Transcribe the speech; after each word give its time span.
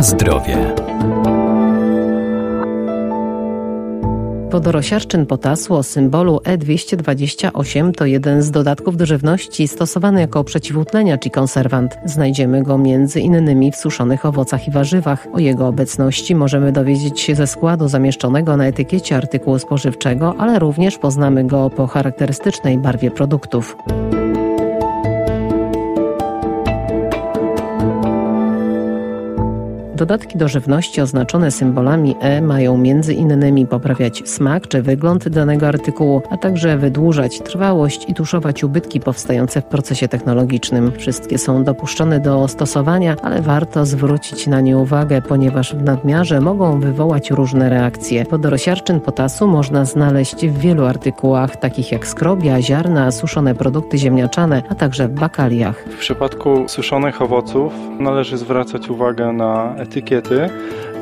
Zdrowie. 0.00 0.74
Wodorosiarczyn 4.50 5.26
potasu 5.26 5.74
o 5.74 5.82
symbolu 5.82 6.36
E228 6.36 7.92
to 7.92 8.06
jeden 8.06 8.42
z 8.42 8.50
dodatków 8.50 8.96
do 8.96 9.06
żywności 9.06 9.68
stosowany 9.68 10.20
jako 10.20 10.44
przeciwutleniacz 10.44 11.22
czy 11.22 11.30
konserwant. 11.30 11.98
Znajdziemy 12.04 12.62
go 12.62 12.78
między 12.78 13.20
innymi 13.20 13.72
w 13.72 13.76
suszonych 13.76 14.26
owocach 14.26 14.68
i 14.68 14.70
warzywach. 14.70 15.26
O 15.32 15.38
jego 15.38 15.68
obecności 15.68 16.34
możemy 16.34 16.72
dowiedzieć 16.72 17.20
się 17.20 17.34
ze 17.34 17.46
składu 17.46 17.88
zamieszczonego 17.88 18.56
na 18.56 18.66
etykiecie 18.66 19.16
artykułu 19.16 19.58
spożywczego, 19.58 20.34
ale 20.38 20.58
również 20.58 20.98
poznamy 20.98 21.44
go 21.44 21.70
po 21.70 21.86
charakterystycznej 21.86 22.78
barwie 22.78 23.10
produktów. 23.10 23.76
Dodatki 30.00 30.38
do 30.38 30.48
żywności 30.48 31.00
oznaczone 31.00 31.50
symbolami 31.50 32.16
E 32.20 32.42
mają 32.42 32.78
między 32.78 33.14
innymi 33.14 33.66
poprawiać 33.66 34.22
smak 34.28 34.68
czy 34.68 34.82
wygląd 34.82 35.28
danego 35.28 35.68
artykułu, 35.68 36.22
a 36.30 36.36
także 36.36 36.78
wydłużać 36.78 37.40
trwałość 37.40 38.08
i 38.08 38.14
tuszować 38.14 38.64
ubytki 38.64 39.00
powstające 39.00 39.60
w 39.60 39.64
procesie 39.64 40.08
technologicznym. 40.08 40.92
Wszystkie 40.98 41.38
są 41.38 41.64
dopuszczone 41.64 42.20
do 42.20 42.48
stosowania, 42.48 43.16
ale 43.22 43.42
warto 43.42 43.86
zwrócić 43.86 44.46
na 44.46 44.60
nie 44.60 44.78
uwagę, 44.78 45.22
ponieważ 45.22 45.74
w 45.74 45.82
nadmiarze 45.82 46.40
mogą 46.40 46.80
wywołać 46.80 47.30
różne 47.30 47.68
reakcje. 47.68 48.24
Wodorosiarczyn 48.30 49.00
potasu 49.00 49.46
można 49.46 49.84
znaleźć 49.84 50.46
w 50.46 50.58
wielu 50.58 50.84
artykułach, 50.84 51.56
takich 51.56 51.92
jak 51.92 52.06
skrobia, 52.06 52.62
ziarna, 52.62 53.10
suszone 53.10 53.54
produkty 53.54 53.98
ziemniaczane, 53.98 54.62
a 54.68 54.74
także 54.74 55.08
w 55.08 55.12
bakaliach. 55.12 55.84
W 55.90 55.96
przypadku 55.96 56.64
suszonych 56.68 57.22
owoców 57.22 57.72
należy 57.98 58.38
zwracać 58.38 58.90
uwagę 58.90 59.32
na 59.32 59.74
etykiety 59.90 60.48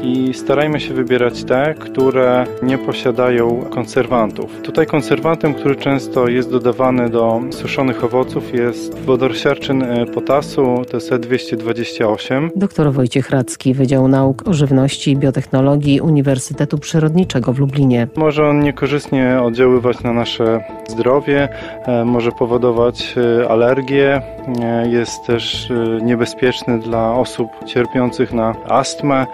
i 0.02 0.34
starajmy 0.34 0.80
się 0.80 0.94
wybierać 0.94 1.44
te, 1.44 1.74
które 1.74 2.46
nie 2.62 2.78
posiadają 2.78 3.64
konserwantów. 3.70 4.60
Tutaj 4.62 4.86
konserwantem, 4.86 5.54
który 5.54 5.76
często 5.76 6.28
jest 6.28 6.50
dodawany 6.50 7.10
do 7.10 7.40
suszonych 7.50 8.04
owoców 8.04 8.54
jest 8.54 8.98
wodorosiarczyn 8.98 9.82
e, 9.82 10.06
potasu, 10.06 10.82
to 10.90 10.96
jest 10.96 11.10
E228. 11.10 12.50
Dr 12.56 12.92
Wojciech 12.92 13.30
Radzki, 13.30 13.74
Wydział 13.74 14.08
Nauk 14.08 14.48
o 14.48 14.52
Żywności 14.52 15.10
i 15.10 15.16
Biotechnologii 15.16 16.00
Uniwersytetu 16.00 16.78
Przyrodniczego 16.78 17.52
w 17.52 17.58
Lublinie. 17.58 18.08
Może 18.16 18.48
on 18.48 18.60
niekorzystnie 18.60 19.40
oddziaływać 19.42 20.02
na 20.02 20.12
nasze 20.12 20.64
zdrowie, 20.88 21.48
e, 21.86 22.04
może 22.04 22.32
powodować 22.32 23.14
e, 23.42 23.48
alergie, 23.48 24.22
jest 24.90 25.26
też 25.26 25.72
niebezpieczny 26.02 26.78
dla 26.78 27.14
osób 27.14 27.48
cierpiących 27.66 28.32
na 28.32 28.54
astmę. 28.78 29.26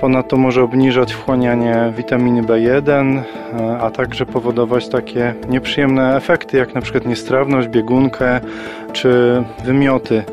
Ponadto 0.00 0.36
może 0.36 0.62
obniżać 0.62 1.12
wchłanianie 1.12 1.92
witaminy 1.96 2.42
B1, 2.42 3.22
e, 3.60 3.78
a 3.80 3.90
także 3.90 4.26
powodować 4.26 4.88
takie 4.88 5.34
nieprzyjemne 5.48 6.16
efekty, 6.16 6.56
jak 6.56 6.74
na 6.74 6.80
przykład 6.80 7.06
niestrawność, 7.06 7.68
biegunkę 7.68 8.40
czy 8.92 9.42
wymioty. 9.64 10.24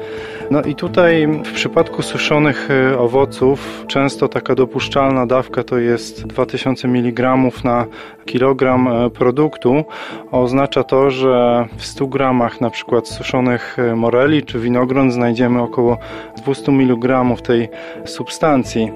No 0.52 0.62
i 0.62 0.76
tutaj 0.76 1.28
w 1.28 1.52
przypadku 1.54 2.02
suszonych 2.02 2.70
e, 2.72 3.00
owoców 3.00 3.84
często 3.88 4.28
taka 4.28 4.56
dopuszczalna 4.56 5.26
dawka 5.26 5.64
to 5.64 5.78
jest 5.78 6.28
2000 6.28 6.88
mg 6.88 7.36
na 7.64 7.86
kilogram 8.26 8.88
e, 8.88 9.10
produktu. 9.10 9.84
Oznacza 10.32 10.84
to, 10.84 11.10
że 11.10 11.68
w 11.78 11.86
100 11.86 12.08
gramach 12.08 12.62
na 12.62 12.70
przykład 12.70 13.08
suszonych 13.08 13.80
e, 13.80 13.96
moreli 13.96 14.44
czy 14.44 14.60
winogron 14.60 15.12
znajdziemy 15.12 15.62
około 15.62 15.98
200 16.38 16.72
mg 16.72 17.36
tej 17.44 17.70
substancji. 18.06 18.92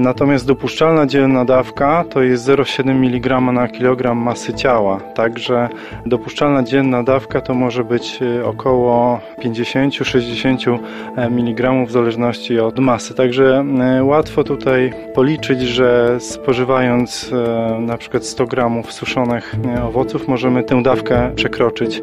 Natomiast 0.00 0.46
dopuszczalna 0.46 1.06
dzienna 1.06 1.44
dawka 1.44 2.04
to 2.10 2.22
jest 2.22 2.48
0,7 2.48 2.90
mg 2.90 3.40
na 3.40 3.68
kilogram 3.68 4.18
masy 4.18 4.54
ciała. 4.54 5.00
Także 5.14 5.68
dopuszczalna 6.06 6.62
dzienna 6.62 7.02
dawka 7.02 7.40
to 7.40 7.54
może 7.54 7.84
być 7.84 8.20
około 8.44 9.20
50-60 9.38 10.78
mg 11.16 11.86
w 11.86 11.90
zależności 11.90 12.60
od 12.60 12.78
masy. 12.78 13.14
Także 13.14 13.64
e, 13.80 14.04
łatwo 14.04 14.44
tutaj 14.44 14.92
policzyć, 15.14 15.60
że 15.60 16.16
spożywając 16.20 17.32
e, 17.32 17.80
na 17.80 17.96
przykład 17.96 18.24
100 18.24 18.46
g 18.46 18.82
suszonych 18.88 19.54
e, 19.76 19.84
owoców 19.84 20.28
możemy 20.28 20.64
tę 20.64 20.82
dawkę 20.82 21.32
przekroczyć. 21.34 22.02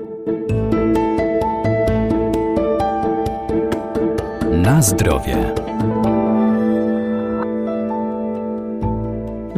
Na 4.51 4.81
zdrowie. 4.81 5.53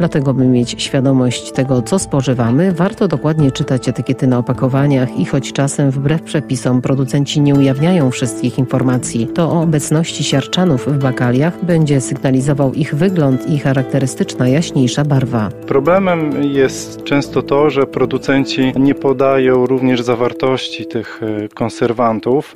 Dlatego, 0.00 0.34
by 0.34 0.44
mieć 0.44 0.82
świadomość 0.82 1.52
tego, 1.52 1.82
co 1.82 1.98
spożywamy, 1.98 2.72
warto 2.72 3.08
dokładnie 3.08 3.52
czytać 3.52 3.88
etykiety 3.88 4.26
na 4.26 4.38
opakowaniach 4.38 5.18
i 5.18 5.24
choć 5.24 5.52
czasem 5.52 5.90
wbrew 5.90 6.22
przepisom 6.22 6.82
producenci 6.82 7.40
nie 7.40 7.54
ujawniają 7.54 8.10
wszystkich 8.10 8.58
informacji, 8.58 9.26
to 9.26 9.52
o 9.52 9.62
obecności 9.62 10.24
siarczanów 10.24 10.86
w 10.86 10.98
bakaliach 10.98 11.64
będzie 11.64 12.00
sygnalizował 12.00 12.72
ich 12.72 12.94
wygląd 12.94 13.50
i 13.50 13.58
charakterystyczna 13.58 14.48
jaśniejsza 14.48 15.04
barwa. 15.04 15.48
Problemem 15.66 16.42
jest 16.42 17.04
często 17.04 17.42
to, 17.42 17.70
że 17.70 17.86
producenci 17.86 18.72
nie 18.76 18.94
podają 18.94 19.66
również 19.66 20.02
zawartości 20.02 20.86
tych 20.86 21.20
e, 21.22 21.48
konserwantów, 21.48 22.54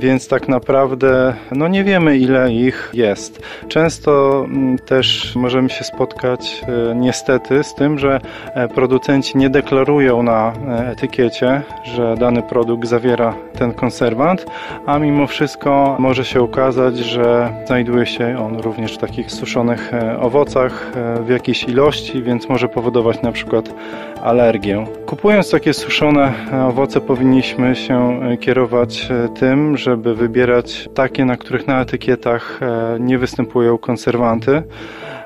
więc 0.00 0.28
tak 0.28 0.48
naprawdę 0.48 1.34
no 1.52 1.68
nie 1.68 1.84
wiemy 1.84 2.18
ile 2.18 2.52
ich 2.52 2.90
jest. 2.94 3.42
Często 3.68 4.44
mm, 4.44 4.78
też 4.78 5.36
możemy 5.36 5.70
się 5.70 5.84
spotkać 5.84 6.64
e, 6.68 6.81
niestety 6.94 7.64
z 7.64 7.74
tym, 7.74 7.98
że 7.98 8.20
e, 8.54 8.68
producenci 8.68 9.38
nie 9.38 9.50
deklarują 9.50 10.22
na 10.22 10.52
e, 10.68 10.90
etykiecie, 10.90 11.62
że 11.84 12.14
dany 12.16 12.42
produkt 12.42 12.88
zawiera 12.88 13.34
ten 13.58 13.72
konserwant, 13.72 14.46
a 14.86 14.98
mimo 14.98 15.26
wszystko 15.26 15.96
może 15.98 16.24
się 16.24 16.40
okazać, 16.42 16.98
że 16.98 17.52
znajduje 17.66 18.06
się 18.06 18.36
on 18.38 18.60
również 18.60 18.94
w 18.94 18.98
takich 18.98 19.30
suszonych 19.30 19.94
e, 19.94 20.20
owocach 20.20 20.92
w 21.20 21.28
jakiejś 21.28 21.64
ilości, 21.64 22.22
więc 22.22 22.48
może 22.48 22.68
powodować 22.68 23.22
na 23.22 23.32
przykład 23.32 23.74
alergię. 24.22 24.86
Kupując 25.06 25.50
takie 25.50 25.74
suszone 25.74 26.32
owoce 26.68 27.00
powinniśmy 27.00 27.76
się 27.76 28.20
kierować 28.40 29.08
tym, 29.38 29.76
żeby 29.76 30.14
wybierać 30.14 30.88
takie, 30.94 31.24
na 31.24 31.36
których 31.36 31.66
na 31.66 31.80
etykietach 31.80 32.60
nie 33.00 33.18
występują 33.18 33.78
konserwanty. 33.78 34.62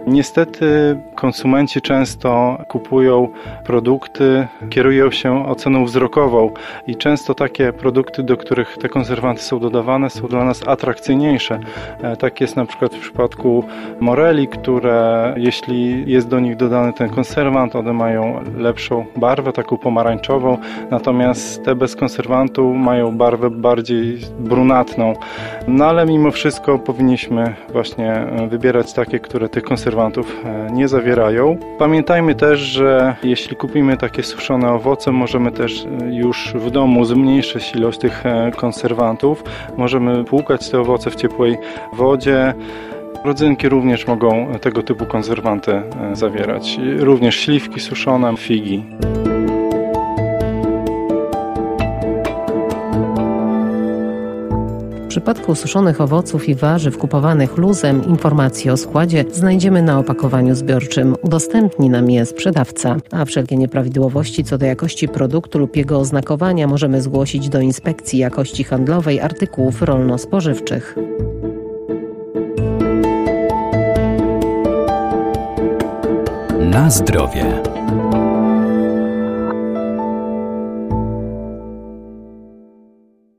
Niestety 0.06 0.96
konsumenci 1.14 1.80
często 1.80 2.58
kupują 2.68 3.28
produkty, 3.64 4.46
kierują 4.70 5.10
się 5.10 5.48
oceną 5.48 5.84
wzrokową 5.84 6.50
i 6.86 6.96
często 6.96 7.34
takie 7.34 7.72
produkty, 7.72 8.22
do 8.22 8.36
których 8.36 8.76
te 8.78 8.88
konserwanty 8.88 9.42
są 9.42 9.60
dodawane, 9.60 10.10
są 10.10 10.28
dla 10.28 10.44
nas 10.44 10.68
atrakcyjniejsze. 10.68 11.60
E, 12.02 12.16
tak 12.16 12.40
jest 12.40 12.56
na 12.56 12.66
przykład 12.66 12.94
w 12.94 12.98
przypadku 12.98 13.64
moreli, 14.00 14.48
które 14.48 15.34
jeśli 15.36 16.12
jest 16.12 16.28
do 16.28 16.40
nich 16.40 16.56
dodany 16.56 16.92
ten 16.92 17.08
konserwant, 17.08 17.76
one 17.76 17.92
mają 17.92 18.40
lepszą 18.56 19.04
barwę, 19.16 19.52
taką 19.52 19.76
pomarańczową, 19.76 20.58
natomiast 20.90 21.64
te 21.64 21.74
bez 21.74 21.96
konserwantu 21.96 22.74
mają 22.74 23.16
barwę 23.16 23.50
bardziej 23.50 24.18
brunatną. 24.38 25.14
No 25.68 25.86
ale 25.86 26.06
mimo 26.06 26.30
wszystko 26.30 26.78
powinniśmy 26.78 27.54
właśnie 27.72 28.26
wybierać 28.48 28.92
takie, 28.92 29.18
które 29.18 29.48
tych 29.48 29.62
konserwantów 29.62 29.95
konserwantów 29.96 30.44
e, 30.44 30.72
nie 30.72 30.88
zawierają. 30.88 31.58
Pamiętajmy 31.78 32.34
też, 32.34 32.60
że 32.60 33.16
jeśli 33.22 33.56
kupimy 33.56 33.96
takie 33.96 34.22
suszone 34.22 34.72
owoce, 34.72 35.12
możemy 35.12 35.52
też 35.52 35.86
e, 35.86 36.14
już 36.14 36.52
w 36.54 36.70
domu 36.70 37.04
zmniejszyć 37.04 37.74
ilość 37.74 37.98
tych 37.98 38.26
e, 38.26 38.50
konserwantów. 38.56 39.44
Możemy 39.76 40.24
płukać 40.24 40.70
te 40.70 40.80
owoce 40.80 41.10
w 41.10 41.14
ciepłej 41.14 41.58
wodzie. 41.92 42.54
Rodzynki 43.24 43.68
również 43.68 44.06
mogą 44.06 44.46
tego 44.60 44.82
typu 44.82 45.06
konserwanty 45.06 45.82
zawierać. 46.12 46.78
Również 46.98 47.36
śliwki 47.36 47.80
suszone, 47.80 48.36
figi. 48.36 48.84
Przypadku 55.16 55.54
suszonych 55.54 56.00
owoców 56.00 56.48
i 56.48 56.54
warzyw 56.54 56.98
kupowanych 56.98 57.56
luzem 57.56 58.04
informacje 58.04 58.72
o 58.72 58.76
składzie 58.76 59.24
znajdziemy 59.32 59.82
na 59.82 59.98
opakowaniu 59.98 60.54
zbiorczym. 60.54 61.16
Udostępni 61.22 61.90
nam 61.90 62.10
je 62.10 62.26
sprzedawca, 62.26 62.96
a 63.10 63.24
wszelkie 63.24 63.56
nieprawidłowości 63.56 64.44
co 64.44 64.58
do 64.58 64.66
jakości 64.66 65.08
produktu 65.08 65.58
lub 65.58 65.76
jego 65.76 65.98
oznakowania 65.98 66.66
możemy 66.66 67.02
zgłosić 67.02 67.48
do 67.48 67.60
Inspekcji 67.60 68.18
Jakości 68.18 68.64
Handlowej 68.64 69.20
Artykułów 69.20 69.82
Rolno-Spożywczych. 69.82 70.94
Na 76.60 76.90
zdrowie. 76.90 77.65